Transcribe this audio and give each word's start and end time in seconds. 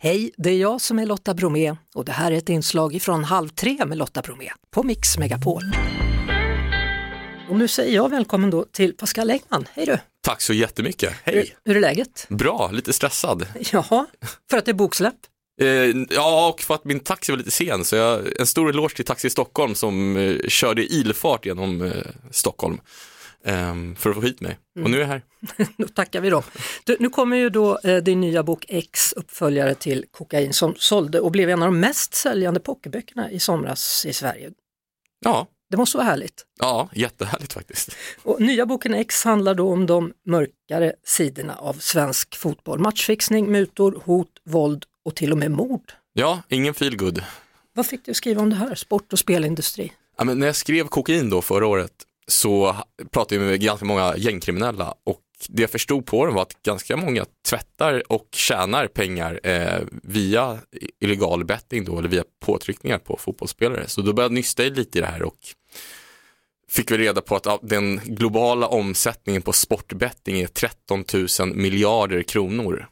Hej, 0.00 0.30
det 0.36 0.50
är 0.50 0.56
jag 0.58 0.80
som 0.80 0.98
är 0.98 1.06
Lotta 1.06 1.34
Bromé 1.34 1.76
och 1.94 2.04
det 2.04 2.12
här 2.12 2.32
är 2.32 2.36
ett 2.36 2.48
inslag 2.48 2.98
från 3.02 3.24
Halv 3.24 3.48
tre 3.48 3.84
med 3.86 3.98
Lotta 3.98 4.22
Bromé 4.22 4.50
på 4.70 4.82
Mix 4.82 5.18
Megapol. 5.18 5.62
Och 7.50 7.56
nu 7.56 7.68
säger 7.68 7.94
jag 7.94 8.08
välkommen 8.10 8.50
då 8.50 8.64
till 8.64 8.96
Pascal 8.96 9.30
Engman. 9.30 9.66
Hej 9.74 9.86
du! 9.86 9.98
Tack 10.20 10.42
så 10.42 10.52
jättemycket, 10.52 11.12
Hur, 11.24 11.32
hej! 11.32 11.56
hur 11.64 11.76
är 11.76 11.80
läget? 11.80 12.26
Bra, 12.28 12.70
lite 12.72 12.92
stressad. 12.92 13.46
Jaha, 13.72 14.06
för 14.50 14.58
att 14.58 14.64
det 14.64 14.70
är 14.70 14.74
boksläpp? 14.74 15.14
Eh, 15.60 15.66
ja, 16.10 16.48
och 16.48 16.60
för 16.60 16.74
att 16.74 16.84
min 16.84 17.00
taxi 17.00 17.32
var 17.32 17.36
lite 17.36 17.50
sen, 17.50 17.84
så 17.84 17.96
jag, 17.96 18.40
en 18.40 18.46
stor 18.46 18.70
eloge 18.70 18.94
till 18.94 19.04
Taxi 19.04 19.30
Stockholm 19.30 19.74
som 19.74 20.16
eh, 20.16 20.36
körde 20.48 20.84
ilfart 20.92 21.46
genom 21.46 21.82
eh, 21.82 21.92
Stockholm 22.30 22.80
för 23.96 24.10
att 24.10 24.16
få 24.16 24.20
hit 24.20 24.40
mig. 24.40 24.58
Och 24.84 24.90
nu 24.90 24.96
är 24.96 25.00
jag 25.00 25.08
här. 25.08 25.22
Då 25.76 25.88
tackar 25.88 26.20
vi 26.20 26.30
då. 26.30 26.42
Du, 26.84 26.96
nu 27.00 27.08
kommer 27.10 27.36
ju 27.36 27.50
då 27.50 27.78
eh, 27.84 27.96
din 27.96 28.20
nya 28.20 28.42
bok 28.42 28.64
X, 28.68 29.12
uppföljare 29.12 29.74
till 29.74 30.04
Kokain, 30.10 30.52
som 30.52 30.74
sålde 30.78 31.20
och 31.20 31.30
blev 31.32 31.50
en 31.50 31.62
av 31.62 31.68
de 31.68 31.80
mest 31.80 32.14
säljande 32.14 32.60
pocketböckerna 32.60 33.30
i 33.30 33.40
somras 33.40 34.06
i 34.06 34.12
Sverige. 34.12 34.50
Ja, 35.24 35.46
Det 35.70 35.76
måste 35.76 35.96
vara 35.96 36.06
härligt. 36.06 36.44
ja, 36.58 36.88
jättehärligt 36.92 37.52
faktiskt. 37.52 37.96
Och 38.22 38.40
nya 38.40 38.66
boken 38.66 38.94
X 38.94 39.24
handlar 39.24 39.54
då 39.54 39.72
om 39.72 39.86
de 39.86 40.12
mörkare 40.26 40.92
sidorna 41.04 41.54
av 41.56 41.72
svensk 41.74 42.36
fotboll. 42.36 42.78
Matchfixning, 42.78 43.52
mutor, 43.52 44.02
hot, 44.04 44.30
våld 44.44 44.84
och 45.04 45.14
till 45.16 45.32
och 45.32 45.38
med 45.38 45.50
mord. 45.50 45.92
Ja, 46.12 46.42
ingen 46.48 46.74
feel 46.74 46.96
good. 46.96 47.22
Vad 47.74 47.86
fick 47.86 48.04
du 48.04 48.14
skriva 48.14 48.42
om 48.42 48.50
det 48.50 48.56
här, 48.56 48.74
sport 48.74 49.12
och 49.12 49.18
spelindustri? 49.18 49.92
Ja, 50.18 50.24
men 50.24 50.38
när 50.38 50.46
jag 50.46 50.56
skrev 50.56 50.86
kokain 50.86 51.30
då 51.30 51.42
förra 51.42 51.66
året 51.66 51.92
så 52.28 52.76
pratade 53.10 53.40
jag 53.40 53.50
med 53.50 53.60
ganska 53.60 53.86
många 53.86 54.16
gängkriminella 54.16 54.94
och 55.04 55.20
det 55.48 55.62
jag 55.62 55.70
förstod 55.70 56.06
på 56.06 56.26
dem 56.26 56.34
var 56.34 56.42
att 56.42 56.62
ganska 56.62 56.96
många 56.96 57.24
tvättar 57.48 58.12
och 58.12 58.28
tjänar 58.32 58.86
pengar 58.86 59.40
eh, 59.42 59.80
via 60.02 60.58
illegal 61.00 61.44
betting 61.44 61.84
då, 61.84 61.98
eller 61.98 62.08
via 62.08 62.24
påtryckningar 62.40 62.98
på 62.98 63.16
fotbollsspelare. 63.20 63.88
Så 63.88 64.00
då 64.00 64.12
började 64.12 64.34
jag 64.34 64.38
nysta 64.38 64.62
lite 64.62 64.98
i 64.98 65.00
det 65.00 65.06
här 65.06 65.22
och 65.22 65.38
fick 66.70 66.90
vi 66.90 66.98
reda 66.98 67.20
på 67.20 67.36
att 67.36 67.58
den 67.62 68.00
globala 68.04 68.66
omsättningen 68.66 69.42
på 69.42 69.52
sportbetting 69.52 70.40
är 70.40 70.46
13 70.46 71.04
000 71.40 71.54
miljarder 71.54 72.22
kronor. 72.22 72.88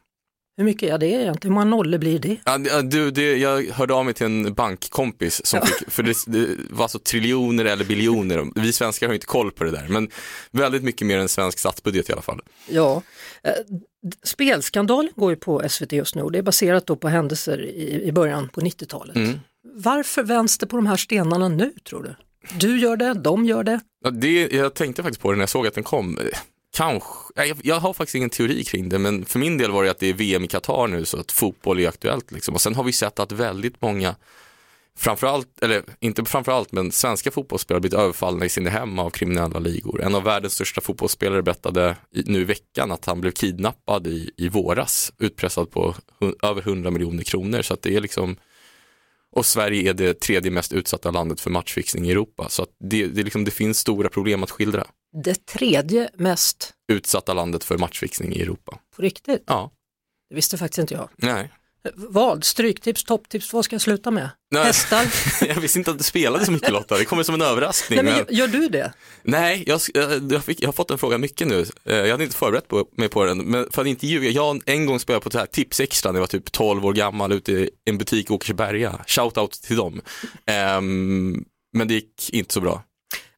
Hur 0.57 0.65
mycket 0.65 0.91
är 0.91 0.99
det 0.99 1.07
egentligen? 1.07 1.53
Hur 1.53 1.55
många 1.55 1.77
nollor 1.77 1.99
blir 1.99 2.19
det? 2.19 2.37
Ja, 2.45 2.83
du, 2.83 3.11
det, 3.11 3.37
jag 3.37 3.62
hörde 3.62 3.95
av 3.95 4.05
mig 4.05 4.15
till 4.15 4.27
en 4.27 4.55
bankkompis 4.55 5.47
som 5.47 5.61
fick, 5.61 5.91
för 5.91 6.03
det, 6.03 6.15
det 6.27 6.49
var 6.71 6.89
så 6.89 6.99
triljoner 6.99 7.65
eller 7.65 7.85
biljoner, 7.85 8.61
vi 8.61 8.73
svenskar 8.73 9.07
har 9.07 9.15
inte 9.15 9.27
koll 9.27 9.51
på 9.53 9.65
det 9.65 9.71
där, 9.71 9.87
men 9.89 10.11
väldigt 10.51 10.83
mycket 10.83 11.07
mer 11.07 11.19
än 11.19 11.29
svensk 11.29 11.59
statsbudget 11.59 12.09
i 12.11 12.12
alla 12.12 12.23
fall. 12.23 12.41
Ja, 12.69 13.03
eh, 13.43 13.53
spelskandalen 14.25 15.12
går 15.17 15.31
ju 15.31 15.37
på 15.37 15.69
SVT 15.69 15.93
just 15.93 16.15
nu 16.15 16.23
och 16.23 16.33
det 16.33 16.39
är 16.39 16.43
baserat 16.43 16.87
då 16.87 16.97
på 16.97 17.09
händelser 17.09 17.61
i, 17.61 18.03
i 18.03 18.12
början 18.12 18.49
på 18.49 18.61
90-talet. 18.61 19.17
Mm. 19.17 19.41
Varför 19.75 20.23
vänds 20.23 20.59
det 20.59 20.67
på 20.67 20.77
de 20.77 20.87
här 20.87 20.97
stenarna 20.97 21.49
nu 21.49 21.73
tror 21.89 22.03
du? 22.03 22.15
Du 22.59 22.79
gör 22.79 22.97
det, 22.97 23.15
de 23.15 23.45
gör 23.45 23.65
det. 23.65 23.81
Ja, 24.05 24.11
det, 24.11 24.49
jag 24.53 24.75
tänkte 24.75 25.03
faktiskt 25.03 25.23
på 25.23 25.31
det 25.31 25.37
när 25.37 25.43
jag 25.43 25.49
såg 25.49 25.67
att 25.67 25.75
den 25.75 25.84
kom. 25.84 26.19
Kanske, 26.77 27.09
jag, 27.35 27.61
jag 27.65 27.81
har 27.81 27.93
faktiskt 27.93 28.15
ingen 28.15 28.31
teori 28.31 28.65
kring 28.65 28.89
det, 28.89 28.99
men 28.99 29.25
för 29.25 29.39
min 29.39 29.59
del 29.59 29.71
var 29.71 29.85
det 29.85 29.91
att 29.91 29.99
det 29.99 30.09
är 30.09 30.15
VM 30.15 30.45
i 30.45 30.49
Qatar 30.49 30.87
nu 30.87 31.05
så 31.05 31.21
att 31.21 31.33
fotboll 31.33 31.81
är 31.81 31.89
aktuellt. 31.89 32.33
Liksom. 32.33 32.55
Och 32.55 32.61
sen 32.61 32.75
har 32.75 32.85
vi 32.85 32.93
sett 32.93 33.19
att 33.19 33.33
väldigt 33.33 33.83
många, 33.83 34.17
framförallt, 34.99 35.63
eller 35.63 35.83
inte 36.01 36.25
framförallt, 36.25 36.73
men 36.73 36.93
svenska 36.93 37.31
fotbollsspelare 37.31 37.81
blivit 37.81 37.99
överfallna 37.99 38.45
i 38.45 38.49
sina 38.49 38.71
hem 38.71 38.99
av 38.99 39.11
kriminella 39.11 39.59
ligor. 39.59 40.03
En 40.03 40.15
av 40.15 40.23
världens 40.23 40.55
största 40.55 40.81
fotbollsspelare 40.81 41.43
berättade 41.43 41.97
nu 42.13 42.41
i 42.41 42.45
veckan 42.45 42.93
att 42.93 43.05
han 43.05 43.21
blev 43.21 43.31
kidnappad 43.31 44.07
i, 44.07 44.31
i 44.37 44.49
våras, 44.49 45.13
utpressad 45.19 45.71
på 45.71 45.95
över 46.43 46.61
100 46.63 46.91
miljoner 46.91 47.23
kronor. 47.23 47.63
Så 47.63 47.75
att 47.75 47.83
det 47.83 47.97
är 47.97 48.01
liksom, 48.01 48.37
och 49.37 49.47
Sverige 49.47 49.91
är 49.91 49.95
det 49.95 50.20
tredje 50.20 50.51
mest 50.51 50.73
utsatta 50.73 51.11
landet 51.11 51.41
för 51.41 51.51
matchfixning 51.51 52.06
i 52.06 52.11
Europa. 52.11 52.48
Så 52.48 52.67
det, 52.91 53.06
det, 53.06 53.23
liksom, 53.23 53.45
det 53.45 53.51
finns 53.51 53.78
stora 53.78 54.09
problem 54.09 54.43
att 54.43 54.51
skildra. 54.51 54.87
Det 55.22 55.47
tredje 55.47 56.11
mest 56.15 56.75
Utsatta 56.93 57.34
landet 57.34 57.65
för 57.65 57.78
matchfixning 57.78 58.33
i 58.33 58.43
Europa. 58.43 58.78
på 58.97 59.03
riktigt. 59.03 59.43
Ja, 59.47 59.71
Det 60.31 60.34
visste 60.37 60.59
faktiskt 60.59 60.78
inte 60.78 60.94
jag. 60.94 61.09
nej. 61.16 61.53
Vad? 61.95 62.45
Stryktips, 62.45 63.05
topptips, 63.05 63.53
vad 63.53 63.65
ska 63.65 63.75
jag 63.75 63.81
sluta 63.83 64.11
med? 64.11 64.31
Nej. 64.51 64.65
Hästar? 64.65 65.07
Jag 65.49 65.55
visste 65.55 65.79
inte 65.79 65.91
att 65.91 65.99
du 65.99 66.05
spelade 66.05 66.45
så 66.45 66.53
mycket 66.53 66.71
Lotta, 66.73 66.99
det 66.99 67.05
kommer 67.05 67.23
som 67.23 67.35
en 67.35 67.43
överraskning. 67.43 68.05
Nej, 68.05 68.25
men 68.29 68.37
gör- 68.37 68.49
du 68.49 68.69
det? 68.69 68.93
Nej, 69.23 69.65
jag, 69.67 69.81
jag, 70.31 70.45
fick, 70.45 70.63
jag 70.63 70.69
har 70.69 70.73
fått 70.73 70.91
en 70.91 70.99
fråga 70.99 71.19
mycket 71.19 71.47
nu. 71.49 71.67
Eh, 71.85 71.97
Jag 71.97 72.11
hade 72.11 72.25
inte 72.25 72.37
förberett 72.37 72.69
på, 72.69 72.89
mig 72.97 73.09
på 73.09 73.25
den, 73.25 73.39
men 73.39 73.67
för 73.73 73.83
att 73.83 73.89
inte 73.89 74.07
ljuga, 74.07 74.31
jag 74.31 74.61
en 74.67 74.87
gång 74.87 75.01
spelat 75.01 75.23
på 75.23 75.31
så 75.31 75.39
här 75.39 75.47
tips 75.47 75.81
extra 75.81 76.13
när 76.13 76.17
jag 76.17 76.23
var 76.23 76.27
typ 76.27 76.53
12 76.53 76.87
år 76.87 76.93
gammal 76.93 77.33
ute 77.33 77.53
i 77.53 77.71
en 77.85 77.99
butik 77.99 78.31
i 78.31 78.33
Åkersberga. 78.33 79.01
Shoutout 79.07 79.53
till 79.53 79.77
dem. 79.77 80.01
Ehm, 80.47 81.45
men 81.77 81.89
det 81.89 81.95
gick 81.95 82.31
inte 82.33 82.55
så 82.55 82.61
bra. 82.61 82.83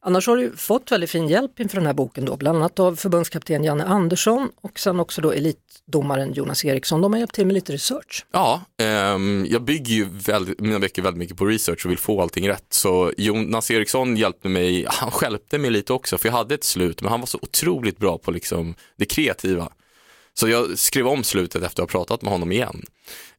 Annars 0.09 0.27
har 0.27 0.37
du 0.37 0.51
fått 0.57 0.91
väldigt 0.91 1.09
fin 1.09 1.27
hjälp 1.27 1.59
inför 1.59 1.77
den 1.77 1.85
här 1.85 1.93
boken 1.93 2.25
då, 2.25 2.37
bland 2.37 2.57
annat 2.57 2.79
av 2.79 2.95
förbundskapten 2.95 3.63
Janne 3.63 3.83
Andersson 3.85 4.49
och 4.61 4.79
sen 4.79 4.99
också 4.99 5.21
då 5.21 5.31
elitdomaren 5.31 6.33
Jonas 6.33 6.65
Eriksson. 6.65 7.01
De 7.01 7.13
har 7.13 7.19
hjälpt 7.19 7.35
till 7.35 7.45
med 7.45 7.53
lite 7.53 7.73
research. 7.73 8.25
Ja, 8.31 8.61
um, 9.13 9.45
jag 9.49 9.61
bygger 9.61 9.93
ju 9.93 10.07
väldigt, 10.09 10.59
mina 10.59 10.79
böcker 10.79 11.01
väldigt 11.01 11.19
mycket 11.19 11.37
på 11.37 11.45
research 11.45 11.85
och 11.85 11.91
vill 11.91 11.97
få 11.97 12.21
allting 12.21 12.49
rätt. 12.49 12.65
Så 12.69 13.13
Jonas 13.17 13.71
Eriksson 13.71 14.17
hjälpte 14.17 14.49
mig, 14.49 14.85
han 14.87 15.11
skälpte 15.11 15.57
mig 15.57 15.71
lite 15.71 15.93
också, 15.93 16.17
för 16.17 16.27
jag 16.27 16.33
hade 16.33 16.55
ett 16.55 16.63
slut, 16.63 17.01
men 17.01 17.11
han 17.11 17.19
var 17.19 17.27
så 17.27 17.39
otroligt 17.41 17.97
bra 17.97 18.17
på 18.17 18.31
liksom 18.31 18.75
det 18.97 19.05
kreativa. 19.05 19.69
Så 20.39 20.49
jag 20.49 20.79
skrev 20.79 21.07
om 21.07 21.23
slutet 21.23 21.63
efter 21.63 21.83
att 21.83 21.91
ha 21.91 21.99
pratat 21.99 22.21
med 22.21 22.31
honom 22.31 22.51
igen. 22.51 22.85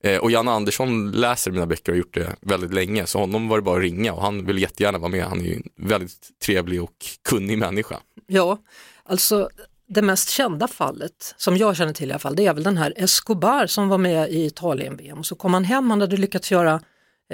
Eh, 0.03 0.19
och 0.19 0.31
Janne 0.31 0.51
Andersson 0.51 1.13
läser 1.13 1.51
mina 1.51 1.67
böcker 1.67 1.93
och 1.93 1.97
har 1.97 1.99
gjort 1.99 2.15
det 2.15 2.37
väldigt 2.41 2.75
länge, 2.75 3.07
så 3.07 3.19
honom 3.19 3.49
var 3.49 3.57
det 3.57 3.63
bara 3.63 3.77
att 3.77 3.83
ringa 3.83 4.13
och 4.13 4.23
han 4.23 4.47
vill 4.47 4.59
jättegärna 4.59 4.99
vara 4.99 5.11
med. 5.11 5.25
Han 5.25 5.41
är 5.41 5.45
ju 5.45 5.55
en 5.55 5.89
väldigt 5.89 6.39
trevlig 6.45 6.83
och 6.83 6.97
kunnig 7.29 7.59
människa. 7.59 7.97
Ja, 8.27 8.59
alltså 9.05 9.49
det 9.89 10.03
mest 10.03 10.29
kända 10.29 10.69
fallet, 10.69 11.35
som 11.37 11.57
jag 11.57 11.77
känner 11.77 11.93
till 11.93 12.09
i 12.09 12.13
alla 12.13 12.19
fall, 12.19 12.37
det 12.37 12.47
är 12.47 12.55
väl 12.55 12.63
den 12.63 12.77
här 12.77 12.93
Escobar 12.97 13.67
som 13.67 13.89
var 13.89 13.99
med 13.99 14.31
i 14.31 14.45
Italien-VM 14.45 15.19
och 15.19 15.27
så 15.27 15.35
kom 15.35 15.55
han 15.55 15.65
hem, 15.65 15.91
han 15.91 16.01
hade 16.01 16.17
lyckats 16.17 16.53
göra 16.53 16.81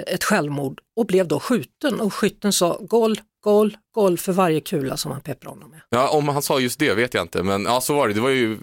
ett 0.07 0.23
självmord 0.23 0.79
och 0.95 1.05
blev 1.05 1.27
då 1.27 1.39
skjuten 1.39 1.99
och 1.99 2.13
skytten 2.13 2.53
sa 2.53 2.77
gol, 2.81 3.19
gol, 3.43 3.77
gol 3.93 4.17
för 4.17 4.31
varje 4.33 4.59
kula 4.59 4.97
som 4.97 5.11
han 5.11 5.21
pepprade 5.21 5.55
honom 5.55 5.71
med. 5.71 5.81
Ja, 5.89 6.09
om 6.09 6.27
han 6.27 6.41
sa 6.41 6.59
just 6.59 6.79
det 6.79 6.93
vet 6.93 7.13
jag 7.13 7.21
inte, 7.21 7.43
men 7.43 7.63
ja, 7.63 7.81
så 7.81 7.95
var 7.95 8.07
det. 8.07 8.13
Det 8.13 8.21
var 8.21 8.29
ju, 8.29 8.57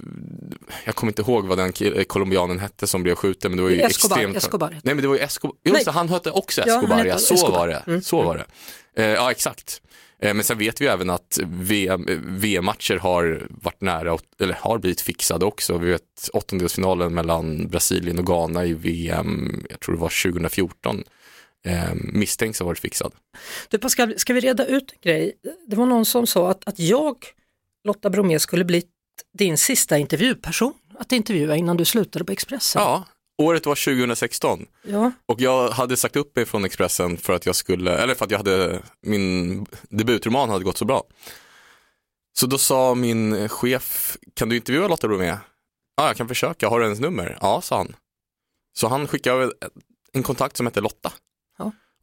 jag 0.85 0.95
kommer 0.95 1.11
inte 1.11 1.23
ihåg 1.23 1.47
vad 1.47 1.59
den 1.59 1.73
colombianen 2.07 2.59
hette 2.59 2.87
som 2.87 3.03
blev 3.03 3.15
skjuten, 3.15 3.51
men 3.51 3.57
det 3.57 3.63
var 3.63 3.71
ju 3.71 3.81
Escobar, 3.81 4.17
extremt. 4.17 4.37
Escobar 4.37 4.71
Nej, 4.71 4.95
men 4.95 4.97
det 5.03 5.09
var 5.09 5.15
ju 5.15 5.21
Escobar. 5.21 5.57
Just 5.65 5.85
det, 5.85 5.91
han 5.91 6.09
hette 6.09 6.31
också 6.31 6.63
Ja, 6.67 6.75
Escobar, 6.77 6.99
ja, 7.05 7.13
hette 7.13 7.19
så 7.25 7.35
Escobar. 7.35 7.59
var 7.59 7.69
det. 7.69 7.83
Mm, 7.87 8.03
Så 8.03 8.23
var 8.23 8.37
det. 8.37 8.45
Eh, 9.03 9.09
ja, 9.11 9.31
exakt. 9.31 9.81
Eh, 10.23 10.35
men 10.35 10.45
sen 10.45 10.59
vet 10.59 10.81
vi 10.81 10.85
ju 10.85 10.91
även 10.91 11.11
att 11.11 11.39
VM, 11.45 12.07
VM-matcher 12.23 12.97
har 12.99 13.47
varit 13.51 13.81
nära, 13.81 14.19
eller 14.41 14.55
har 14.55 14.79
blivit 14.79 15.01
fixade 15.01 15.45
också. 15.45 15.79
Vi 15.79 15.91
vet 15.91 16.31
åttondelsfinalen 16.33 17.15
mellan 17.15 17.69
Brasilien 17.69 18.19
och 18.19 18.27
Ghana 18.27 18.65
i 18.65 18.75
VM, 18.75 19.65
jag 19.71 19.81
tror 19.81 19.95
det 19.95 20.01
var 20.01 20.31
2014, 20.33 21.05
eh, 21.65 21.95
misstänks 21.95 22.59
ha 22.59 22.67
varit 22.67 22.79
fixad. 22.79 23.13
Du 23.69 23.79
Pascal, 23.79 24.19
ska 24.19 24.33
vi 24.33 24.41
reda 24.41 24.67
ut 24.67 24.93
en 24.93 24.99
grej? 25.03 25.33
Det 25.67 25.77
var 25.77 25.87
någon 25.87 26.05
som 26.05 26.27
sa 26.27 26.51
att, 26.51 26.69
att 26.69 26.79
jag, 26.79 27.17
Lotta 27.85 28.11
Bromé, 28.11 28.39
skulle 28.39 28.65
bli 28.65 28.83
din 29.39 29.59
sista 29.59 29.99
intervjuperson 29.99 30.75
att 30.99 31.13
intervjua 31.13 31.57
innan 31.57 31.77
du 31.77 31.85
slutade 31.85 32.25
på 32.25 32.33
Expressen. 32.33 32.83
Ja, 32.83 33.05
året 33.43 33.67
var 33.67 33.75
2016. 33.75 34.67
Ja. 34.83 35.13
Och 35.27 35.41
jag 35.41 35.71
hade 35.71 35.97
sagt 35.97 36.17
upp 36.17 36.37
mig 36.37 36.47
från 36.47 36.65
Expressen 36.65 37.17
för 37.17 37.33
att 37.33 37.47
jag 37.47 37.57
skulle, 37.57 37.97
eller 37.97 38.15
för 38.15 38.25
att 38.25 38.31
jag 38.31 38.39
hade, 38.39 38.83
min 39.03 39.67
debutroman 39.83 40.51
hade 40.51 40.65
gått 40.65 40.79
så 40.79 40.85
bra. 40.85 41.05
Så 42.39 42.47
då 42.47 42.59
sa 42.59 42.95
min 42.95 43.49
chef, 43.49 44.17
kan 44.35 44.49
du 44.49 44.57
intervjua 44.57 44.89
Lotta 44.89 45.09
Bromé? 45.09 45.37
Ja, 45.97 46.07
jag 46.07 46.17
kan 46.17 46.29
försöka, 46.29 46.69
har 46.69 46.79
du 46.79 46.85
hennes 46.85 47.01
nummer? 47.01 47.39
Ja, 47.41 47.61
sa 47.61 47.77
han. 47.77 47.97
Så 48.79 48.89
han 48.89 49.07
skickade 49.07 49.53
en 50.13 50.23
kontakt 50.23 50.57
som 50.57 50.67
hette 50.67 50.81
Lotta. 50.81 51.13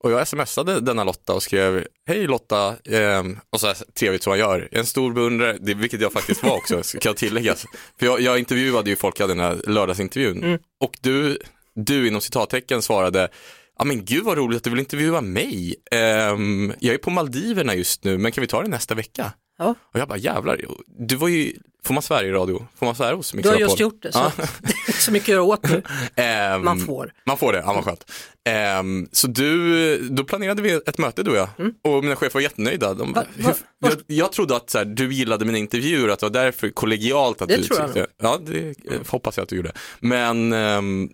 Och 0.04 0.12
jag 0.12 0.28
smsade 0.28 0.80
denna 0.80 1.04
Lotta 1.04 1.34
och 1.34 1.44
skrev, 1.44 1.88
hej 2.08 2.28
Lotta, 2.28 2.76
ehm, 2.86 3.40
och 3.50 3.60
så 3.60 3.68
här 3.68 3.78
trevligt 4.00 4.24
som 4.24 4.32
jag 4.32 4.40
gör, 4.40 4.70
en 4.72 4.86
stor 4.86 5.14
beundrare, 5.14 5.58
det, 5.60 5.74
vilket 5.74 6.02
jag 6.02 6.14
faktiskt 6.14 6.44
var 6.44 6.56
också, 6.56 6.82
kan 6.84 7.10
jag 7.10 7.18
tillägga. 7.18 7.56
För 8.00 8.06
jag, 8.06 8.22
jag 8.22 8.40
intervjuade 8.40 8.90
ju 8.90 8.96
folk, 8.96 9.20
jag 9.20 9.24
hade 9.24 9.34
den 9.34 9.44
här 9.44 9.72
lördagsintervjun. 9.72 10.44
Mm. 10.44 10.60
Och 10.80 10.98
du, 11.02 11.38
du 11.76 12.08
inom 12.08 12.22
citattecken 12.22 12.82
svarade, 12.82 13.30
ja 13.80 13.86
men 13.86 14.06
gud 14.06 14.24
vad 14.24 14.38
roligt 14.38 14.58
att 14.58 14.64
du 14.64 14.70
vill 14.70 14.80
intervjua 14.80 15.22
mig. 15.22 15.76
Ehm, 15.92 16.74
jag 16.80 16.94
är 16.94 16.98
på 16.98 17.10
Maldiverna 17.10 17.76
just 17.76 18.04
nu, 18.04 18.18
men 18.18 18.32
kan 18.32 18.42
vi 18.42 18.48
ta 18.48 18.62
det 18.62 18.70
nästa 18.70 18.96
vecka? 18.96 19.34
Ja. 19.58 19.76
Och 19.94 20.00
jag 20.00 20.08
bara 20.08 20.18
jävlar, 20.18 20.66
du 21.00 21.16
var 21.16 21.28
ju, 21.28 21.54
får 21.84 21.94
man 21.94 22.04
svära 22.04 22.26
i 22.26 22.32
radio? 22.32 22.68
Får 22.76 22.86
man 22.86 22.96
svära 22.96 23.16
hos 23.16 23.32
Du 23.32 23.38
har 23.50 23.56
Mix 23.56 23.60
just 23.60 23.80
gjort 23.80 24.02
det, 24.02 24.12
så 24.12 24.20
Ja. 24.38 24.46
så 24.94 25.12
mycket 25.12 25.26
att 25.30 25.34
göra 25.34 25.44
åt 25.44 25.70
nu. 25.70 25.82
Ehm, 26.16 26.64
Man 26.64 26.80
får. 26.80 27.14
Man 27.26 27.38
får 27.38 27.54
det, 27.54 27.60
ja 27.60 27.74
vad 27.74 27.84
skönt. 27.84 28.12
Ehm, 28.50 29.08
så 29.12 29.28
du, 29.28 29.98
då 30.10 30.24
planerade 30.24 30.62
vi 30.62 30.72
ett 30.72 30.98
möte 30.98 31.24
du 31.24 31.32
och 31.32 31.38
jag 31.38 31.48
och 31.84 32.04
mina 32.04 32.16
chefer 32.16 32.34
var 32.34 32.42
jättenöjda. 32.42 32.94
De, 32.94 33.02
Mm. 33.02 33.14
Va- 33.14 33.26
va- 33.38 33.56
jag, 33.90 33.94
jag 34.18 34.32
trodde 34.32 34.56
att 34.56 34.70
så 34.70 34.78
här, 34.78 34.86
du 34.86 35.14
gillade 35.14 35.46
mina 35.46 35.58
intervjuer, 35.58 36.10
att 36.10 36.20
det 36.20 36.26
var 36.26 36.34
därför 36.34 36.70
kollegialt 36.70 37.42
att 37.42 37.50
Det 37.50 37.58
du 37.58 37.64
tror 37.64 37.92
jag. 37.96 38.08
Ja, 38.22 38.40
det 38.46 38.76
hoppas 39.10 39.38
jag 39.38 39.44
att 39.44 39.50
du 39.50 39.56
gjorde. 39.56 39.72
Men 40.00 40.54
ehm, 40.54 41.10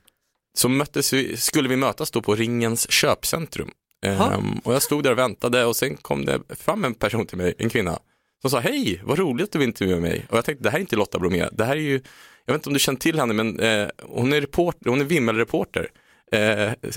så 0.58 0.70
möttes 0.70 1.14
vi, 1.14 1.38
skulle 1.38 1.70
vi 1.70 1.76
mötas 1.76 2.12
då 2.12 2.22
på 2.22 2.36
Ringens 2.36 2.92
köpcentrum. 2.92 3.70
Ehm, 4.06 4.58
och 4.64 4.74
jag 4.74 4.82
stod 4.82 5.04
där 5.04 5.12
och 5.12 5.18
väntade 5.18 5.66
och 5.66 5.76
sen 5.76 5.98
kom 5.98 6.26
det 6.26 6.40
fram 6.50 6.86
en 6.86 6.94
person 6.94 7.26
till 7.26 7.38
mig, 7.38 7.54
en 7.58 7.70
kvinna, 7.70 8.00
som 8.42 8.52
sa 8.52 8.60
hej, 8.60 9.02
vad 9.04 9.20
roligt 9.20 9.44
att 9.44 9.52
du 9.52 9.60
vill 9.60 9.68
intervjua 9.68 10.00
mig. 10.00 10.26
Och 10.30 10.38
jag 10.38 10.46
tänkte, 10.46 10.64
det 10.64 10.70
här 10.70 10.78
är 10.78 10.82
inte 10.82 10.96
Lotta 10.96 11.20
Bromé, 11.20 11.46
det 11.52 11.66
här 11.66 11.76
är 11.76 11.80
ju, 11.82 12.02
jag 12.46 12.54
vet 12.54 12.60
inte 12.60 12.70
om 12.70 12.74
du 12.74 12.80
känner 12.80 13.00
till 13.00 13.20
henne, 13.20 13.34
men 13.34 13.60
eh, 13.60 13.88
hon 14.04 14.34
är 14.34 14.42
reporter, 14.42 14.90
hon 14.90 15.02
är 15.02 15.06
vimmelreporter 15.06 15.88
eh, 16.32 16.40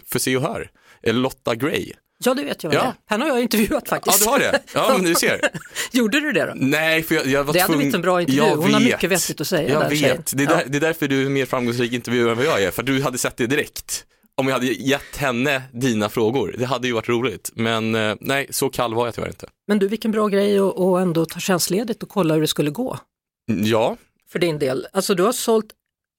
för 0.06 0.19
Se 0.19 0.37
och 0.37 0.42
Hör, 0.42 0.70
eh, 1.02 1.14
Lotta 1.14 1.54
Gray. 1.54 1.92
Ja, 2.25 2.34
det 2.34 2.44
vet 2.44 2.64
jag 2.64 2.75
Ja. 2.75 2.82
det. 2.82 2.94
Henne 3.14 3.25
har 3.25 3.31
jag 3.31 3.40
intervjuat 3.42 3.82
Ja, 3.87 3.90
faktiskt. 3.90 4.25
du 4.25 4.31
har 4.31 4.38
det? 4.38 4.60
Ja, 4.75 4.92
men 4.96 5.04
du 5.06 5.14
ser. 5.14 5.40
Gjorde 5.92 6.20
du 6.20 6.32
det 6.32 6.46
då? 6.46 6.52
Nej, 6.56 7.02
för 7.02 7.14
jag, 7.14 7.26
jag 7.26 7.44
var 7.44 7.52
Det 7.52 7.58
hade 7.60 7.66
tvungen... 7.66 7.78
blivit 7.78 7.94
en 7.94 8.02
bra 8.02 8.20
intervju. 8.20 8.40
Jag 8.43 8.56
Hon 8.56 8.72
har 8.75 8.81
vet. 8.81 8.93
mycket 8.93 9.10
vettigt 9.10 9.40
att 9.40 9.46
säga, 9.46 9.69
Jag 9.69 9.88
vet, 9.90 10.32
det 10.36 10.43
är, 10.44 10.48
Ja. 10.50 10.56
där, 10.56 10.64
det 10.66 10.78
är 10.78 10.81
därför 10.81 11.08
du 11.08 11.26
är 11.26 11.31
mer 11.31 11.46
framgångsrik 11.46 11.93
intervjuare 11.93 12.31
än 12.31 12.36
vad 12.36 12.46
jag 12.46 12.62
är, 12.62 12.70
för 12.70 12.82
du 12.82 13.02
hade 13.02 13.19
sett 13.19 13.36
det 13.36 13.46
direkt. 13.46 14.04
Om 14.35 14.47
jag 14.47 14.55
hade 14.55 14.67
gett 14.67 15.17
henne 15.17 15.62
dina 15.73 16.09
frågor, 16.09 16.55
det 16.59 16.65
hade 16.65 16.87
ju 16.87 16.93
varit 16.93 17.09
roligt. 17.09 17.50
Men 17.55 17.94
eh, 17.94 18.17
nej, 18.21 18.47
så 18.50 18.69
kall 18.71 18.94
var 18.94 19.06
jag 19.06 19.15
tyvärr 19.15 19.29
inte. 19.29 19.47
Men 19.67 19.79
du, 19.79 19.88
vilken 19.88 20.11
bra 20.11 20.29
grej 20.29 20.59
att 20.59 21.00
ändå 21.03 21.25
ta 21.27 21.41
tjänstledigt 21.41 22.03
och 22.03 22.09
kolla 22.09 22.35
hur 22.35 22.41
det 22.41 22.47
skulle 22.49 22.71
gå 22.71 22.99
Ja, 23.47 23.97
för 24.29 24.38
din 24.38 24.59
del. 24.59 24.87
Alltså 24.93 25.15
du 25.15 25.23
har 25.23 25.32
sålt 25.32 25.67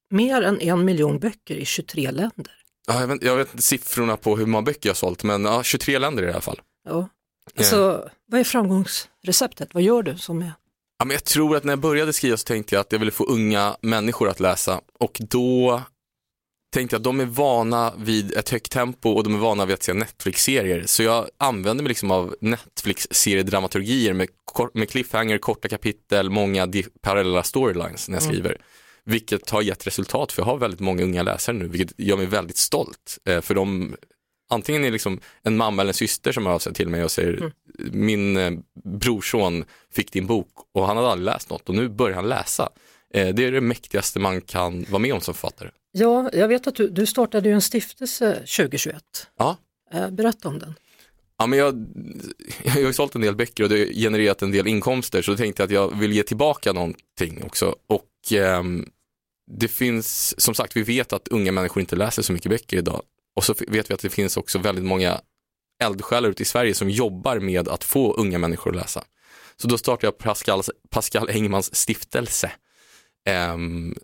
mer 0.10 0.42
än 0.42 0.62
en 0.62 0.86
miljon 0.86 1.20
böcker 1.20 1.56
i 1.56 1.66
23 1.66 2.12
länder. 2.12 2.52
ja, 2.88 3.00
jag, 3.00 3.08
vet, 3.08 3.24
jag 3.24 3.36
vet 3.36 3.52
inte 3.52 3.64
siffrorna 3.64 4.18
på 4.18 4.38
hur 4.38 4.46
många 4.46 4.62
böcker 4.62 4.90
jag 4.90 4.94
har 4.94 4.96
sålt, 4.96 5.24
men 5.24 5.46
ja, 5.46 5.64
23 5.64 6.00
länder 6.00 6.24
i 6.24 6.32
alla 6.32 6.42
fall. 6.42 6.62
Ja. 6.90 7.10
Alltså, 7.58 8.10
vad 8.32 8.40
är 8.40 8.44
framgångsreceptet? 8.44 9.74
Vad 9.74 9.84
gör 9.84 10.04
du 10.04 10.18
som 10.18 10.42
är... 10.42 10.54
Ja, 11.00 11.06
men 11.06 11.14
jag 11.14 11.24
tror 11.24 11.56
att 11.56 11.64
när 11.64 11.72
jag 11.72 11.80
började 11.80 12.14
skriva 12.14 12.38
så 12.38 12.46
tänkte 12.46 12.76
jag 12.76 12.82
att 12.82 12.92
jag 12.92 13.00
ville 13.00 13.12
få 13.12 13.24
unga 13.26 13.76
människor 13.82 14.30
att 14.30 14.40
läsa 14.40 14.82
och 15.00 15.22
då 15.30 15.82
tänkte 16.72 16.96
att 16.96 17.04
de 17.04 17.20
är 17.20 17.26
vana 17.26 17.94
vid 17.98 18.34
ett 18.38 18.50
högt 18.50 18.72
tempo 18.72 19.10
och 19.10 19.24
de 19.24 19.36
är 19.36 19.40
vana 19.40 19.66
vid 19.66 19.74
att 19.74 19.84
se 19.84 19.94
Netflix-serier. 19.94 20.84
Så 20.86 21.04
jag 21.04 21.28
använder 21.38 21.84
mig 21.84 21.90
liksom 21.90 22.12
av 22.12 22.36
Netflix-seriedramaturgier 22.42 24.14
med, 24.14 24.28
med 24.74 24.90
cliffhanger, 24.90 25.38
korta 25.38 25.68
kapitel, 25.68 26.30
många 26.30 26.68
parallella 27.02 27.44
storylines 27.44 28.10
när 28.10 28.16
jag 28.16 28.24
Mm. 28.24 28.34
skriver. 28.34 28.58
Vilket 29.04 29.50
har 29.50 29.62
gett 29.62 29.88
resultat 29.88 30.32
för 30.32 30.42
jag 30.42 30.48
har 30.48 30.58
väldigt 30.58 30.80
många 30.80 31.04
unga 31.04 31.24
läsare 31.24 31.56
nu, 31.56 31.68
vilket 31.68 31.94
gör 32.00 32.18
mig 32.18 32.26
väldigt 32.26 32.58
stolt. 32.58 33.18
Eh, 33.30 33.42
för 33.42 33.56
de, 33.56 33.96
antingen 34.50 34.84
är 34.84 34.92
liksom 34.92 35.20
en 35.44 35.58
mamma 35.58 35.82
eller 35.82 35.90
en 35.90 35.94
syster 35.94 36.32
som 36.32 36.46
hör 36.46 36.54
av 36.54 36.60
sig 36.60 36.74
till 36.74 36.90
mig 36.90 37.04
och 37.04 37.12
säger 37.12 37.38
Mm. 37.38 37.52
min 37.92 38.38
eh, 38.38 38.52
brorson 38.84 39.66
fick 39.94 40.12
din 40.12 40.28
bok 40.28 40.48
och 40.74 40.88
han 40.88 40.98
hade 40.98 41.10
aldrig 41.10 41.26
läst 41.26 41.50
något 41.50 41.70
och 41.70 41.76
nu 41.76 41.90
börjar 41.90 42.16
han 42.16 42.30
läsa. 42.30 42.70
Eh, 43.14 43.36
det 43.36 43.46
är 43.46 43.52
det 43.52 43.62
mäktigaste 43.62 44.20
man 44.20 44.42
kan 44.42 44.86
vara 44.90 45.00
med 45.00 45.14
om 45.14 45.22
som 45.22 45.34
författare. 45.34 45.70
Ja, 45.92 46.30
jag 46.34 46.48
vet 46.48 46.68
att 46.68 46.76
du, 46.76 46.90
du 46.90 47.06
startade 47.06 47.50
ju 47.50 47.56
en 47.56 47.62
stiftelse 47.62 48.34
2021. 48.36 49.04
Ja. 49.38 49.58
Eh, 49.94 50.10
Berätta 50.10 50.48
om 50.48 50.60
den. 50.60 50.74
Ja, 51.38 51.48
men 51.48 51.60
jag, 51.60 51.74
jag 52.64 52.72
har 52.72 52.80
ju 52.80 52.94
sålt 52.94 53.16
en 53.16 53.22
del 53.22 53.36
böcker 53.36 53.64
och 53.64 53.70
det 53.70 53.80
har 53.80 53.86
genererat 53.86 54.42
en 54.42 54.52
del 54.52 54.68
inkomster 54.68 55.22
så 55.22 55.32
då 55.32 55.38
tänkte 55.38 55.62
jag 55.62 55.68
att 55.68 55.74
jag 55.74 56.00
vill 56.00 56.12
ge 56.12 56.24
tillbaka 56.24 56.74
någonting 56.74 57.44
också. 57.44 57.76
Och 57.88 58.32
ehm, 58.32 58.90
det 59.52 59.68
finns, 59.68 60.42
som 60.42 60.54
sagt, 60.54 60.76
vi 60.76 60.84
vet 60.84 61.14
att 61.14 61.28
unga 61.28 61.52
människor 61.52 61.82
inte 61.82 61.96
läser 61.96 62.22
så 62.22 62.34
mycket 62.34 62.50
böcker 62.52 62.78
idag. 62.78 63.02
Och 63.36 63.44
så 63.44 63.54
vet 63.68 63.90
vi 63.90 63.94
att 63.94 64.02
det 64.02 64.10
finns 64.10 64.38
också 64.38 64.60
väldigt 64.60 64.86
många 64.86 65.22
eldsjälar 65.84 66.30
ute 66.30 66.44
i 66.44 66.46
Sverige 66.46 66.74
som 66.74 66.90
jobbar 66.90 67.40
med 67.40 67.68
att 67.68 67.84
få 67.84 68.14
unga 68.14 68.38
människor 68.38 68.70
att 68.72 68.82
läsa. 68.82 69.04
Så 69.56 69.68
då 69.68 69.78
startade 69.78 70.08
jag 70.08 70.18
Pascal, 70.18 70.62
Pascal 70.90 71.30
Engmans 71.30 71.76
stiftelse. 71.76 72.52
Ehm, 73.30 73.96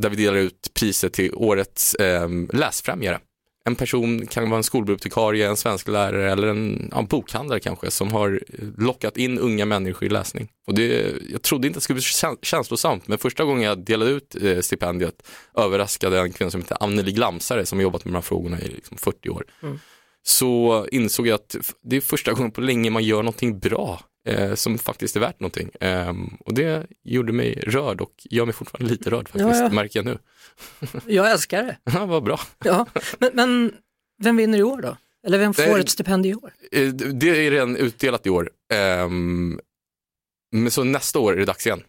där 0.00 0.10
vi 0.10 0.16
delar 0.16 0.36
ut 0.38 0.70
priset 0.74 1.12
till 1.12 1.34
årets 1.34 1.96
um, 1.98 2.50
läsfrämjare. 2.52 3.20
En 3.64 3.76
person 3.76 4.26
kan 4.26 4.50
vara 4.50 4.58
en 4.58 4.64
skolbibliotekarie, 4.64 5.48
en 5.48 5.56
svensk 5.56 5.88
lärare 5.88 6.32
eller 6.32 6.48
en 6.48 6.88
ja, 6.92 7.02
bokhandlare 7.02 7.60
kanske 7.60 7.90
som 7.90 8.12
har 8.12 8.40
lockat 8.78 9.16
in 9.16 9.38
unga 9.38 9.64
människor 9.64 10.04
i 10.04 10.08
läsning. 10.08 10.48
Och 10.66 10.74
det, 10.74 11.12
jag 11.30 11.42
trodde 11.42 11.66
inte 11.66 11.76
att 11.76 11.80
det 11.80 11.84
skulle 11.84 11.94
bli 11.94 12.02
kä- 12.02 12.38
känslosamt 12.42 13.08
men 13.08 13.18
första 13.18 13.44
gången 13.44 13.62
jag 13.62 13.78
delade 13.78 14.10
ut 14.10 14.36
eh, 14.42 14.60
stipendiet 14.60 15.28
överraskade 15.56 16.20
en 16.20 16.32
kvinna 16.32 16.50
som 16.50 16.60
heter 16.60 16.76
Anneli 16.80 17.12
Glamsare 17.12 17.66
som 17.66 17.78
har 17.78 17.82
jobbat 17.82 18.04
med 18.04 18.12
de 18.12 18.16
här 18.16 18.22
frågorna 18.22 18.60
i 18.60 18.68
liksom 18.68 18.96
40 18.96 19.28
år. 19.28 19.44
Mm. 19.62 19.78
Så 20.22 20.86
insåg 20.92 21.26
jag 21.26 21.34
att 21.34 21.56
det 21.82 21.96
är 21.96 22.00
första 22.00 22.32
gången 22.32 22.50
på 22.50 22.60
länge 22.60 22.90
man 22.90 23.04
gör 23.04 23.22
någonting 23.22 23.58
bra 23.58 24.00
eh, 24.28 24.54
som 24.54 24.78
faktiskt 24.78 25.16
är 25.16 25.20
värt 25.20 25.40
någonting. 25.40 25.70
Ehm, 25.80 26.26
och 26.40 26.54
det 26.54 26.86
gjorde 27.04 27.32
mig 27.32 27.54
rörd 27.66 28.00
och 28.00 28.12
gör 28.30 28.44
mig 28.44 28.54
fortfarande 28.54 28.90
lite 28.90 29.10
rörd 29.10 29.28
faktiskt, 29.28 29.44
Ja, 29.44 29.62
ja. 29.62 29.68
märker 29.68 29.98
jag 29.98 30.06
nu. 30.06 30.18
Jag 31.14 31.30
älskar 31.30 31.62
det. 31.62 31.76
Ja, 31.94 32.06
vad 32.06 32.22
bra. 32.22 32.40
Ja. 32.64 32.86
Men, 33.18 33.30
men 33.34 33.74
vem 34.22 34.36
vinner 34.36 34.58
i 34.58 34.62
år 34.62 34.82
då? 34.82 34.96
Eller 35.26 35.38
vem 35.38 35.54
får 35.54 35.62
Det- 35.62 35.80
ett 35.80 35.88
stipendium 35.88 36.38
i 36.38 36.44
år? 36.44 36.52
Eh, 36.72 36.88
Det 36.94 37.46
är 37.46 37.50
redan 37.50 37.76
utdelat 37.76 38.26
i 38.26 38.30
år. 38.30 38.50
Ehm, 38.74 39.60
men 40.52 40.70
så 40.70 40.84
nästa 40.84 41.18
år 41.18 41.32
är 41.32 41.36
det 41.36 41.44
dags 41.44 41.66
igen. 41.66 41.82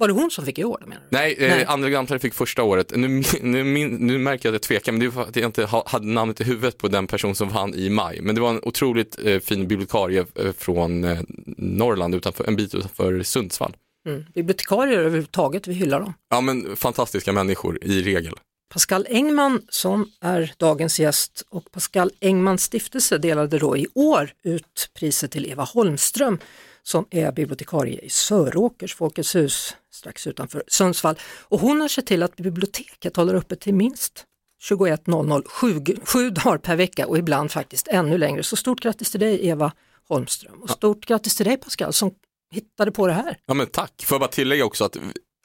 Var 0.00 0.08
det 0.08 0.14
hon 0.14 0.30
som 0.30 0.44
fick 0.44 0.58
i 0.58 0.64
år? 0.64 0.82
Menar 0.86 1.02
du? 1.10 1.16
Nej, 1.16 1.36
Nej. 1.38 1.62
eh, 1.62 1.70
andra 1.70 2.18
fick 2.18 2.34
första 2.34 2.62
året. 2.62 2.92
Nu, 2.96 3.22
nu, 3.42 3.64
nu 3.88 4.18
märker 4.18 4.48
jag 4.48 4.52
att 4.52 4.54
jag 4.54 4.62
tvekar, 4.62 4.92
men 4.92 5.00
det 5.00 5.06
är 5.06 5.10
för 5.10 5.22
att 5.22 5.36
jag 5.36 5.44
inte 5.44 5.64
ha, 5.64 5.84
hade 5.86 6.06
namnet 6.06 6.40
i 6.40 6.44
huvudet 6.44 6.78
på 6.78 6.88
den 6.88 7.06
person 7.06 7.34
som 7.34 7.48
vann 7.48 7.74
i 7.74 7.90
maj. 7.90 8.20
Men 8.20 8.34
det 8.34 8.40
var 8.40 8.50
en 8.50 8.60
otroligt 8.62 9.18
eh, 9.24 9.40
fin 9.40 9.68
bibliotekarie 9.68 10.24
eh, 10.34 10.52
från 10.52 11.04
eh, 11.04 11.18
Norrland, 11.56 12.14
utanför, 12.14 12.44
en 12.44 12.56
bit 12.56 12.74
utanför 12.74 13.22
Sundsvall. 13.22 13.76
Mm. 14.08 14.24
Bibliotekarier 14.34 14.98
överhuvudtaget, 14.98 15.66
vi 15.66 15.74
hyllar 15.74 16.00
dem. 16.00 16.14
Ja, 16.30 16.40
men 16.40 16.76
fantastiska 16.76 17.32
människor 17.32 17.78
i 17.82 18.02
regel. 18.02 18.34
Pascal 18.72 19.06
Engman 19.10 19.62
som 19.68 20.10
är 20.20 20.52
dagens 20.56 21.00
gäst 21.00 21.44
och 21.50 21.72
Pascal 21.72 22.10
Engmans 22.20 22.62
stiftelse 22.62 23.18
delade 23.18 23.58
då 23.58 23.76
i 23.76 23.86
år 23.94 24.30
ut 24.44 24.90
priset 24.94 25.30
till 25.30 25.46
Eva 25.46 25.64
Holmström 25.64 26.38
som 26.82 27.06
är 27.10 27.32
bibliotekarie 27.32 27.98
i 28.00 28.10
Söråkers 28.10 28.94
Folkets 28.94 29.34
hus 29.34 29.76
strax 29.92 30.26
utanför 30.26 30.62
Sundsvall. 30.66 31.18
Och 31.42 31.60
hon 31.60 31.80
har 31.80 31.88
sett 31.88 32.06
till 32.06 32.22
att 32.22 32.36
biblioteket 32.36 33.16
håller 33.16 33.34
öppet 33.34 33.60
till 33.60 33.74
minst 33.74 34.24
21.00 34.70 35.48
sju, 35.48 35.84
sju 36.04 36.30
dagar 36.30 36.58
per 36.58 36.76
vecka 36.76 37.06
och 37.06 37.18
ibland 37.18 37.50
faktiskt 37.50 37.88
ännu 37.88 38.18
längre. 38.18 38.42
Så 38.42 38.56
stort 38.56 38.80
grattis 38.80 39.10
till 39.10 39.20
dig 39.20 39.46
Eva 39.48 39.72
Holmström 40.08 40.62
och 40.62 40.70
stort 40.70 41.06
grattis 41.06 41.36
till 41.36 41.46
dig 41.46 41.56
Pascal 41.56 41.92
som 41.92 42.10
hittade 42.52 42.92
på 42.92 43.06
det 43.06 43.12
här. 43.12 43.36
Ja, 43.46 43.54
men 43.54 43.66
tack. 43.66 43.92
Får 44.04 44.14
jag 44.14 44.20
bara 44.20 44.30
tillägga 44.30 44.64
också 44.64 44.84
att 44.84 44.96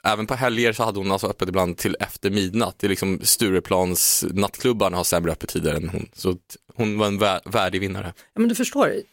även 0.04 0.28
på 0.28 0.34
helger 0.36 0.74
så 0.74 0.84
hade 0.84 1.00
hon 1.00 1.12
alltså 1.12 1.28
öppet 1.28 1.50
ibland 1.50 1.78
till 1.78 1.98
efter 2.00 2.30
midnatt. 2.30 2.76
Det 2.80 2.88
är 2.88 2.90
liksom 2.90 3.20
Stureplans 3.24 4.26
nattklubbarna 4.32 4.98
har 4.98 5.04
sämre 5.04 5.32
öppettider 5.32 5.74
än 5.76 5.90
hon. 5.90 6.10
Så 6.14 6.36
hon 6.76 6.98
var 6.98 7.08
en 7.08 7.20
vä- 7.20 7.42
värdig 7.46 7.82
vinnare. 7.82 8.14
Ja, 8.34 8.40
men 8.40 8.50
du 8.50 8.56
förstår, 8.56 8.90
i, 8.90 9.04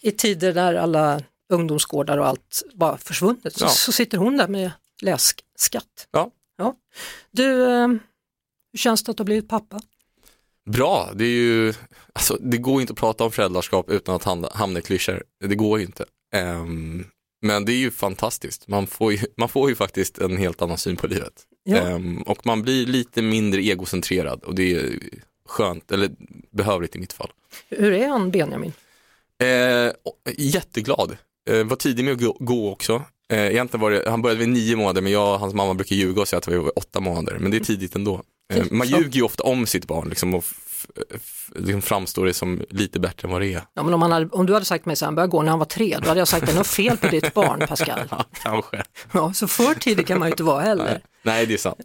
i 0.00 0.12
tider 0.12 0.52
där 0.52 0.74
alla 0.74 1.22
ungdomsgårdar 1.48 2.18
och 2.18 2.26
allt 2.26 2.62
bara 2.74 2.98
försvunnit 2.98 3.52
så, 3.58 3.64
Ja. 3.64 3.68
så 3.68 3.92
sitter 3.92 4.18
hon 4.18 4.36
där 4.36 4.48
med 4.48 4.70
lässkatt. 5.02 6.08
Ja. 6.10 6.30
ja. 6.56 6.74
Du, 7.30 7.62
eh, 7.62 7.88
hur 8.72 8.78
känns 8.78 9.04
det 9.04 9.10
att 9.10 9.16
du 9.16 9.20
har 9.20 9.26
blivit 9.26 9.48
pappa? 9.48 9.80
Bra, 10.70 11.10
det 11.14 11.24
är 11.24 11.28
ju, 11.28 11.74
alltså 12.12 12.38
det 12.40 12.56
går 12.58 12.80
inte 12.80 12.92
att 12.92 12.98
prata 12.98 13.24
om 13.24 13.32
föräldraskap 13.32 13.90
utan 13.90 14.14
att 14.14 14.24
hamna, 14.24 14.48
hamna 14.54 14.78
i 14.78 14.82
klyschor. 14.82 15.24
Det 15.40 15.54
går 15.54 15.78
ju 15.78 15.84
inte. 15.84 16.04
Ehm, 16.34 17.04
men 17.42 17.64
det 17.64 17.72
är 17.72 17.76
ju 17.76 17.90
fantastiskt. 17.90 18.68
Man 18.68 18.86
får 18.86 19.12
ju, 19.12 19.18
man 19.36 19.48
får 19.48 19.68
ju 19.68 19.76
faktiskt 19.76 20.18
en 20.18 20.36
helt 20.36 20.62
annan 20.62 20.78
syn 20.78 20.96
på 20.96 21.06
livet. 21.06 21.46
Ja. 21.64 21.76
Ehm, 21.76 22.22
och 22.22 22.46
man 22.46 22.62
blir 22.62 22.86
lite 22.86 23.22
mindre 23.22 23.60
egocentrerad 23.60 24.44
och 24.44 24.54
det 24.54 24.72
är 24.74 24.98
skönt, 25.48 25.92
eller 25.92 26.10
behövligt 26.50 26.96
i 26.96 26.98
mitt 26.98 27.12
fall. 27.12 27.30
Hur 27.68 27.92
är 27.92 28.08
han 28.08 28.30
Benjamin? 28.30 28.72
Eh, 29.38 29.92
jätteglad. 30.36 31.16
Eh, 31.50 31.64
var 31.64 31.76
tidig 31.76 32.04
med 32.04 32.14
att 32.14 32.36
gå, 32.38 32.72
också. 32.72 33.02
Eh, 33.32 33.46
egentligen 33.46 33.80
var 33.80 33.90
det, 33.90 34.10
han 34.10 34.22
började 34.22 34.40
vid 34.40 34.48
nio 34.48 34.76
månader 34.76 35.02
men 35.02 35.12
jag 35.12 35.34
och 35.34 35.40
hans 35.40 35.54
mamma 35.54 35.74
brukar 35.74 35.96
ljuga 35.96 36.20
och 36.20 36.28
säga 36.28 36.38
att 36.38 36.48
vi 36.48 36.56
var 36.56 36.78
åtta 36.78 37.00
månader. 37.00 37.38
Men 37.38 37.50
det 37.50 37.56
är 37.56 37.64
tidigt 37.64 37.94
ändå. 37.94 38.22
Eh, 38.54 38.64
man 38.70 38.86
ljuger 38.86 39.16
ju 39.16 39.22
ofta 39.22 39.42
om 39.42 39.66
sitt 39.66 39.86
barn 39.86 40.08
liksom, 40.08 40.34
och 40.34 40.44
liksom 41.54 41.82
framstår 41.82 42.26
det 42.26 42.34
som 42.34 42.62
lite 42.70 43.00
bättre 43.00 43.26
än 43.28 43.32
vad 43.32 43.40
det 43.40 43.54
är. 43.54 43.62
Ja, 43.74 43.82
men 43.82 43.94
om, 43.94 44.02
hade, 44.02 44.26
om 44.26 44.46
du 44.46 44.52
hade 44.52 44.64
sagt 44.66 44.86
mig 44.86 44.92
att 44.92 45.00
han 45.00 45.14
började 45.14 45.30
gå 45.30 45.42
när 45.42 45.50
han 45.50 45.58
var 45.58 45.66
tre, 45.66 45.98
då 46.02 46.08
hade 46.08 46.20
jag 46.20 46.28
sagt 46.28 46.42
att 46.42 46.48
det 46.48 46.54
är 46.54 46.58
något 46.58 46.66
fel 46.66 46.96
på 46.96 47.08
ditt 47.08 47.34
barn 47.34 47.66
Pascal. 47.68 48.00
Ja, 48.10 48.24
kanske. 48.32 48.82
Ja, 49.12 49.32
så 49.32 49.48
för 49.48 49.74
tidig 49.74 50.06
kan 50.06 50.18
man 50.18 50.28
ju 50.28 50.32
inte 50.32 50.42
vara 50.42 50.62
heller. 50.62 51.00
Nej, 51.22 51.46
det 51.46 51.54
är 51.54 51.58
sant. 51.58 51.78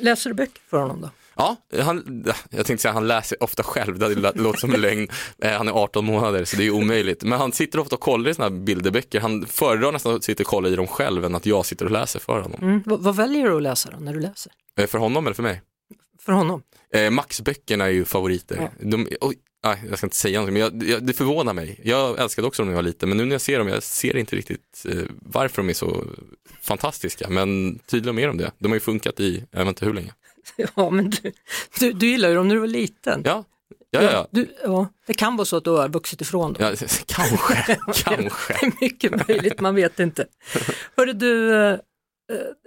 Läser 0.00 0.30
du 0.30 0.34
böcker 0.34 0.62
för 0.70 0.78
honom 0.80 1.00
då? 1.00 1.10
Ja, 1.38 1.56
han, 1.82 2.24
jag 2.50 2.66
tänkte 2.66 2.82
säga 2.82 2.92
han 2.92 3.08
läser 3.08 3.42
ofta 3.42 3.62
själv, 3.62 3.98
det 3.98 4.14
låter 4.34 4.58
som 4.58 4.74
en 4.74 4.80
lögn. 4.80 5.08
Eh, 5.42 5.50
Han 5.52 5.68
är 5.68 5.72
18 5.72 6.04
månader 6.04 6.44
så 6.44 6.56
det 6.56 6.66
är 6.66 6.70
omöjligt. 6.70 7.22
Men 7.22 7.38
han 7.38 7.52
sitter 7.52 7.78
ofta 7.78 7.94
och 7.94 8.00
kollar 8.00 8.30
i 8.30 8.34
sådana 8.34 8.56
här 8.56 8.62
bilderböcker. 8.64 9.20
Han 9.20 9.46
föredrar 9.46 9.92
nästan 9.92 10.14
att 10.16 10.24
sitta 10.24 10.42
och 10.42 10.46
kolla 10.46 10.68
i 10.68 10.76
dem 10.76 10.86
själv 10.86 11.24
än 11.24 11.34
att 11.34 11.46
jag 11.46 11.66
sitter 11.66 11.84
och 11.84 11.90
läser 11.90 12.20
för 12.20 12.40
honom. 12.40 12.60
Mm. 12.62 12.82
Vad, 12.86 13.16
väljer 13.16 13.44
du 13.50 13.56
att 13.56 13.62
läsa 13.62 13.90
då 13.90 13.96
när 13.98 14.12
du 14.14 14.20
läser? 14.20 14.52
Eh, 14.78 14.86
För 14.86 14.98
honom 14.98 15.26
eller 15.26 15.34
för 15.34 15.42
mig? 15.42 15.62
För 16.20 16.32
honom? 16.32 16.62
Eh, 16.94 17.10
Max-böckerna 17.10 17.84
är 17.84 17.90
ju 17.90 18.04
favoriter. 18.04 18.56
Ja. 18.56 18.68
De, 18.90 19.08
oj, 19.20 19.36
nej, 19.64 19.82
jag 19.88 19.98
ska 19.98 20.06
inte 20.06 20.16
säga 20.16 20.38
någonting, 20.40 20.62
men 20.62 20.62
jag, 20.80 20.88
jag, 20.90 21.06
det 21.06 21.12
förvånar 21.12 21.54
mig. 21.54 21.80
Jag 21.84 22.18
älskade 22.20 22.48
också 22.48 22.62
dem 22.62 22.68
när 22.68 22.72
jag 22.72 22.82
var 22.82 22.88
liten, 22.88 23.08
men 23.08 23.18
nu 23.18 23.24
när 23.24 23.32
jag 23.34 23.40
ser 23.40 23.58
dem, 23.58 23.68
jag 23.68 23.82
ser 23.82 24.16
inte 24.16 24.36
riktigt 24.36 24.84
eh, 24.88 25.02
varför 25.22 25.62
de 25.62 25.68
är 25.68 25.74
så 25.74 26.04
fantastiska. 26.62 27.28
Men 27.28 27.78
tydligen 27.78 28.16
mer 28.16 28.28
om 28.30 28.36
det. 28.36 28.50
De 28.58 28.68
har 28.68 28.76
ju 28.76 28.80
funkat 28.80 29.20
i, 29.20 29.44
jag 29.50 29.58
vet 29.58 29.68
inte 29.68 29.84
hur 29.84 29.94
länge. 29.94 30.12
Ja, 30.76 30.90
men 30.90 31.10
du, 31.10 31.32
du, 31.78 31.92
du 31.92 32.06
gillar 32.06 32.28
ju 32.28 32.34
dem 32.34 32.48
när 32.48 32.54
du 32.54 32.60
var 32.60 32.66
liten. 32.68 33.22
Ja, 33.24 33.44
ja, 33.90 34.02
ja. 34.02 34.10
ja. 34.12 34.26
Du, 34.30 34.54
ja. 34.64 34.88
Det 35.06 35.14
kan 35.14 35.36
vara 35.36 35.44
så 35.44 35.56
att 35.56 35.64
du 35.64 35.70
har 35.70 35.88
vuxit 35.88 36.20
ifrån 36.20 36.52
dem. 36.52 36.62
ja 36.80 36.86
kanske, 37.06 37.76
kanske. 38.04 38.52
Det 38.60 38.66
är 38.66 38.72
mycket 38.80 39.28
möjligt, 39.28 39.60
man 39.60 39.74
vet 39.74 40.00
inte. 40.00 40.26
Hörru 40.96 41.12
du, 41.12 41.54
eh, 41.54 41.78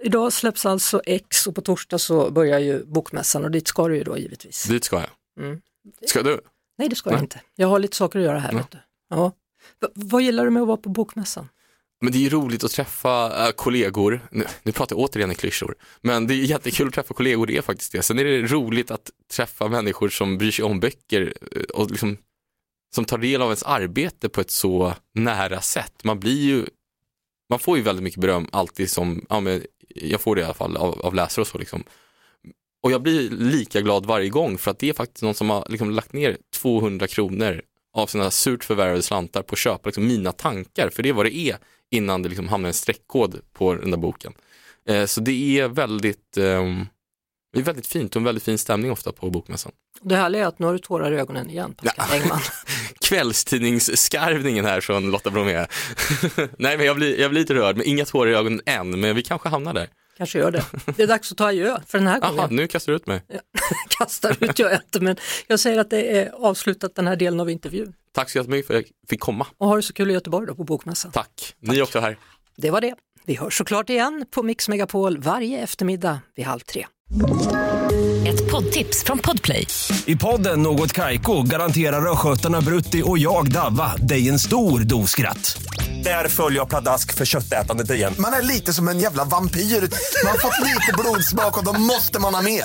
idag 0.02 0.32
släpps 0.32 0.66
alltså 0.66 1.00
X 1.06 1.46
och 1.46 1.54
på 1.54 1.60
torsdag 1.60 1.98
så 1.98 2.30
börjar 2.30 2.58
ju 2.58 2.84
bokmässan 2.84 3.44
och 3.44 3.50
dit 3.50 3.68
ska 3.68 3.88
du 3.88 3.96
ju 3.96 4.04
då 4.04 4.18
givetvis. 4.18 4.64
Dit 4.64 4.84
ska 4.84 4.96
jag. 4.96 5.44
Mm. 5.46 5.60
Ska 6.06 6.22
du? 6.22 6.40
Nej, 6.78 6.88
det 6.88 6.96
ska 6.96 7.10
jag 7.10 7.14
Nej. 7.16 7.22
inte. 7.22 7.40
Jag 7.56 7.68
har 7.68 7.78
lite 7.78 7.96
saker 7.96 8.18
att 8.18 8.24
göra 8.24 8.38
här. 8.38 8.52
Ja. 8.52 8.58
Vet 8.58 8.70
du. 8.70 8.78
Ja. 9.10 9.32
V- 9.80 9.88
vad 9.94 10.22
gillar 10.22 10.44
du 10.44 10.50
med 10.50 10.60
att 10.62 10.68
vara 10.68 10.76
på 10.76 10.88
bokmässan? 10.88 11.48
Men 12.02 12.12
det 12.12 12.18
är 12.18 12.20
ju 12.20 12.28
roligt 12.28 12.64
att 12.64 12.70
träffa 12.70 13.46
äh, 13.46 13.52
kollegor, 13.52 14.20
nu, 14.30 14.44
nu 14.62 14.72
pratar 14.72 14.96
jag 14.96 15.00
återigen 15.00 15.30
i 15.30 15.34
klyschor, 15.34 15.74
men 16.00 16.26
det 16.26 16.34
är 16.34 16.36
jättekul 16.36 16.88
att 16.88 16.94
träffa 16.94 17.14
kollegor, 17.14 17.46
det 17.46 17.56
är 17.56 17.62
faktiskt 17.62 17.92
det. 17.92 18.02
Sen 18.02 18.18
är 18.18 18.24
det 18.24 18.42
roligt 18.42 18.90
att 18.90 19.10
träffa 19.32 19.68
människor 19.68 20.08
som 20.08 20.38
bryr 20.38 20.50
sig 20.50 20.64
om 20.64 20.80
böcker 20.80 21.34
eh, 21.52 21.62
och 21.62 21.90
liksom, 21.90 22.16
som 22.94 23.04
tar 23.04 23.18
del 23.18 23.42
av 23.42 23.48
ens 23.48 23.62
arbete 23.62 24.28
på 24.28 24.40
ett 24.40 24.50
så 24.50 24.94
nära 25.14 25.60
sätt. 25.60 26.04
Man 26.04 26.20
blir 26.20 26.42
ju, 26.42 26.66
man 27.50 27.58
får 27.58 27.76
ju 27.76 27.82
väldigt 27.82 28.02
mycket 28.02 28.20
beröm 28.20 28.48
alltid 28.52 28.90
som, 28.90 29.26
ja 29.28 29.40
men 29.40 29.62
jag 29.88 30.20
får 30.20 30.36
det 30.36 30.42
i 30.42 30.44
alla 30.44 30.54
fall 30.54 30.76
av, 30.76 31.00
av 31.00 31.14
läsare 31.14 31.40
och 31.40 31.46
så 31.46 31.58
liksom. 31.58 31.84
Och 32.82 32.92
jag 32.92 33.02
blir 33.02 33.30
lika 33.30 33.80
glad 33.80 34.06
varje 34.06 34.28
gång 34.28 34.58
för 34.58 34.70
att 34.70 34.78
det 34.78 34.88
är 34.88 34.92
faktiskt 34.92 35.22
någon 35.22 35.34
som 35.34 35.50
har 35.50 35.66
liksom 35.68 35.90
lagt 35.90 36.12
ner 36.12 36.36
200 36.54 37.06
kronor 37.06 37.62
av 37.94 38.06
sina 38.06 38.30
surt 38.30 38.64
förvärvade 38.64 39.02
slantar 39.02 39.42
på 39.42 39.52
att 39.52 39.58
köpa 39.58 39.88
liksom 39.88 40.06
mina 40.06 40.32
tankar, 40.32 40.90
för 40.90 41.02
det 41.02 41.08
är 41.08 41.12
vad 41.12 41.26
det 41.26 41.36
är 41.36 41.56
innan 41.90 42.22
det 42.22 42.28
liksom 42.28 42.48
hamnar 42.48 42.68
en 42.68 42.74
streckkod 42.74 43.40
på 43.52 43.74
den 43.74 43.90
där 43.90 43.98
boken. 43.98 44.32
Eh, 44.88 45.04
så 45.06 45.20
det 45.20 45.58
är 45.60 45.68
väldigt, 45.68 46.36
ehm, 46.36 46.86
det 47.52 47.58
är 47.60 47.64
väldigt 47.64 47.86
fint 47.86 48.16
och 48.16 48.20
en 48.20 48.24
väldigt 48.24 48.44
fin 48.44 48.58
stämning 48.58 48.90
ofta 48.92 49.12
på 49.12 49.30
bokmässan. 49.30 49.72
Det 50.02 50.16
härliga 50.16 50.42
är 50.42 50.46
att 50.46 50.58
nu 50.58 50.66
har 50.66 50.72
du 50.72 50.78
tårar 50.78 51.12
i 51.12 51.16
ögonen 51.16 51.50
igen, 51.50 51.74
Pascal 51.74 52.06
Ja. 52.10 52.16
Engman. 52.16 52.40
Kvällstidningsskarvningen 53.00 54.64
här 54.64 54.80
från 54.80 55.10
Lotta 55.10 55.30
Bromé. 55.30 55.52
Nej 56.58 56.76
men 56.76 56.86
jag 56.86 56.96
blir, 56.96 57.20
jag 57.20 57.30
blir 57.30 57.40
lite 57.40 57.54
rörd, 57.54 57.76
men 57.76 57.86
inga 57.86 58.04
tårar 58.04 58.30
i 58.30 58.34
ögonen 58.34 58.60
än, 58.66 59.00
men 59.00 59.16
vi 59.16 59.22
kanske 59.22 59.48
hamnar 59.48 59.74
där. 59.74 59.88
Kanske 60.16 60.38
gör 60.38 60.50
det. 60.50 60.64
Det 60.96 61.02
är 61.02 61.06
dags 61.06 61.32
att 61.32 61.38
ta 61.38 61.46
adjö 61.46 61.78
för 61.86 61.98
den 61.98 62.06
här 62.06 62.20
gången. 62.20 62.48
nu 62.50 62.66
kastar 62.68 62.92
du 62.92 62.96
ut 62.96 63.06
mig. 63.06 63.22
Kastar 63.98 64.36
ut 64.40 64.58
jag 64.58 64.72
inte, 64.74 65.00
men 65.00 65.16
jag 65.46 65.60
säger 65.60 65.80
att 65.80 65.90
det 65.90 66.18
är 66.18 66.30
avslutat 66.30 66.94
den 66.94 67.06
här 67.06 67.16
delen 67.16 67.40
av 67.40 67.50
intervjun. 67.50 67.94
Tack 68.14 68.30
så 68.30 68.38
jättemycket 68.38 68.66
för 68.66 68.74
att 68.74 68.80
jag 68.80 69.08
fick 69.08 69.20
komma. 69.20 69.46
Och 69.58 69.68
ha 69.68 69.76
det 69.76 69.82
så 69.82 69.92
kul 69.92 70.10
i 70.10 70.14
Göteborg 70.14 70.46
då 70.46 70.54
på 70.54 70.64
bokmässan. 70.64 71.12
Tack. 71.12 71.54
Ni 71.60 71.78
är 71.78 71.82
också 71.82 72.00
här. 72.00 72.18
Det 72.56 72.70
var 72.70 72.80
det. 72.80 72.94
Vi 73.24 73.34
hörs 73.34 73.58
såklart 73.58 73.90
igen 73.90 74.26
på 74.30 74.42
Mix 74.42 74.68
Megapol 74.68 75.18
varje 75.18 75.58
eftermiddag 75.62 76.20
vid 76.36 76.46
halv 76.46 76.60
tre. 76.60 76.86
Ett 78.26 78.50
poddtips 78.50 79.04
från 79.04 79.18
Podplay. 79.18 79.66
I 80.06 80.16
podden 80.16 80.62
Något 80.62 80.92
Kaiko 80.92 81.42
garanterar 81.42 82.12
östgötarna 82.12 82.60
Brutti 82.60 83.02
och 83.04 83.18
jag, 83.18 83.52
Davva, 83.52 83.96
dig 83.96 84.28
en 84.28 84.38
stor 84.38 84.80
dos 84.80 85.10
skratt. 85.10 85.62
Där 86.04 86.28
följer 86.28 86.58
jag 86.58 86.68
pladask 86.68 87.14
för 87.14 87.24
köttätandet 87.24 87.90
igen. 87.90 88.14
Man 88.18 88.32
är 88.32 88.42
lite 88.42 88.72
som 88.72 88.88
en 88.88 88.98
jävla 88.98 89.24
vampyr. 89.24 89.60
Man 89.60 90.30
har 90.30 90.38
fått 90.38 90.60
lite 90.60 90.92
blodsmak 90.98 91.58
och 91.58 91.64
då 91.64 91.72
måste 91.72 92.20
man 92.20 92.34
ha 92.34 92.42
mer. 92.42 92.64